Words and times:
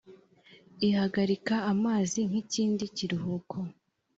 ihagarika 0.87 1.55
amazi 1.71 2.19
nk 2.29 2.35
ikindi 2.43 2.83
kiruhuko 2.95 3.57